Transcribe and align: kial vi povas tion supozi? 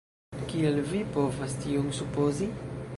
kial 0.53 0.79
vi 0.93 1.03
povas 1.19 1.57
tion 1.67 1.95
supozi? 2.01 2.51